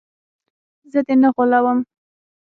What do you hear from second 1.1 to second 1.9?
نه غولوم.